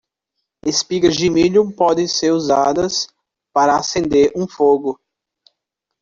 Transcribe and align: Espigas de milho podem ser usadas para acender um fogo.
Espigas 0.65 1.15
de 1.15 1.29
milho 1.29 1.71
podem 1.75 2.07
ser 2.07 2.31
usadas 2.31 3.05
para 3.53 3.77
acender 3.77 4.31
um 4.35 4.47
fogo. 4.47 4.99